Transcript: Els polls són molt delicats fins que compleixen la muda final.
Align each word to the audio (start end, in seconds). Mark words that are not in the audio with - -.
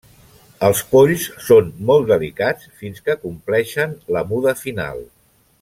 Els 0.67 0.79
polls 0.93 1.25
són 1.49 1.67
molt 1.91 2.09
delicats 2.13 2.71
fins 2.81 3.05
que 3.11 3.19
compleixen 3.29 3.97
la 4.17 4.29
muda 4.33 4.59
final. 4.67 5.07